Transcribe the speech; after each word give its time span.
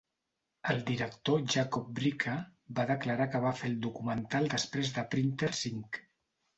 El 0.73 0.79
director 0.87 1.43
Jacob 1.57 1.91
Bricca 2.01 2.35
va 2.81 2.87
declarar 2.95 3.31
que 3.37 3.45
va 3.47 3.55
fer 3.63 3.73
el 3.75 3.79
documental 3.87 4.53
després 4.59 4.95
de 5.01 5.09
"Printers 5.17 5.67
Inc". 5.77 6.07